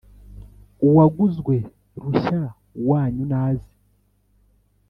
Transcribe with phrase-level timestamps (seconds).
[0.87, 1.55] uwaguzwe
[2.01, 2.41] rushya
[2.87, 3.69] wanyu naze